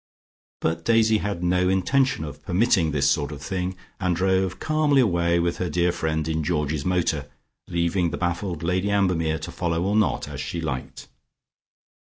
But 0.61 0.83
Daisy 0.83 1.19
had 1.19 1.43
no 1.43 1.69
intention 1.69 2.23
of 2.23 2.41
permitting 2.43 2.89
this 2.89 3.07
sort 3.07 3.31
of 3.31 3.39
thing, 3.39 3.77
and 3.99 4.15
drove 4.15 4.57
calmly 4.59 4.99
away 4.99 5.37
with 5.37 5.57
her 5.57 5.69
dear 5.69 5.91
friend 5.91 6.27
in 6.27 6.43
Georgie's 6.43 6.83
motor, 6.83 7.29
leaving 7.67 8.09
the 8.09 8.17
baffled 8.17 8.63
Lady 8.63 8.89
Ambermere 8.89 9.37
to 9.37 9.51
follow 9.51 9.83
or 9.83 9.95
not 9.95 10.27
as 10.27 10.41
she 10.41 10.59
liked. 10.59 11.07